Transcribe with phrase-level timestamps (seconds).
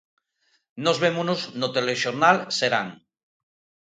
[0.83, 2.87] Nós vémonos no Telexornal Serán.